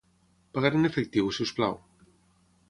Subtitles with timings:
[0.57, 1.79] Pagaré en efectiu, si us plau.